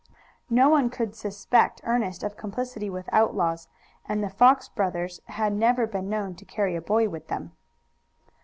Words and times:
No 0.49 0.67
one 0.67 0.89
could 0.89 1.13
suspect 1.15 1.79
Ernest 1.83 2.23
of 2.23 2.35
complicity 2.35 2.89
with 2.89 3.07
outlaws, 3.11 3.67
and 4.09 4.23
the 4.23 4.31
Fox 4.31 4.67
brothers 4.67 5.21
had 5.27 5.53
never 5.53 5.85
been 5.85 6.09
known 6.09 6.33
to 6.37 6.43
carry 6.45 6.75
a 6.75 6.81
boy 6.81 7.07
with 7.07 7.27
them. 7.27 7.51